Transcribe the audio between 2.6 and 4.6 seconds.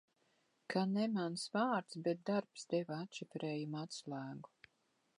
deva atšifrējuma atslēgu.